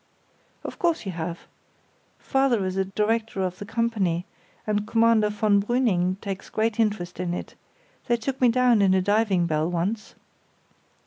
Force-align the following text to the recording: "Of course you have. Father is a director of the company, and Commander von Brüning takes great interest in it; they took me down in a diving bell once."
"Of 0.63 0.79
course 0.79 1.05
you 1.05 1.11
have. 1.11 1.41
Father 2.17 2.65
is 2.65 2.75
a 2.75 2.85
director 2.85 3.43
of 3.43 3.59
the 3.59 3.67
company, 3.67 4.25
and 4.65 4.87
Commander 4.87 5.29
von 5.29 5.61
Brüning 5.61 6.19
takes 6.21 6.49
great 6.49 6.79
interest 6.79 7.19
in 7.19 7.35
it; 7.35 7.53
they 8.07 8.17
took 8.17 8.41
me 8.41 8.49
down 8.49 8.81
in 8.81 8.95
a 8.95 9.01
diving 9.03 9.45
bell 9.45 9.69
once." 9.69 10.15